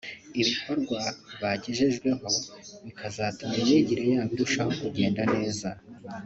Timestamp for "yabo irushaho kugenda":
4.13-5.21